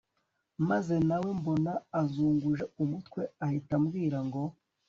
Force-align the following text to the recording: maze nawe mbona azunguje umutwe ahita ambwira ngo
maze 0.69 0.95
nawe 1.07 1.29
mbona 1.39 1.71
azunguje 2.01 2.63
umutwe 2.83 3.21
ahita 3.45 3.73
ambwira 3.79 4.19
ngo 4.27 4.41